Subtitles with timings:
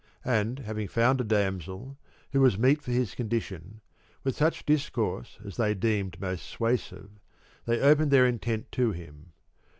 [0.25, 1.95] And, having found a damsel
[2.31, 3.81] who was meet for his condition,
[4.23, 7.19] with such dis course as they deemed most suasive,
[7.65, 9.33] they opened their intent to him.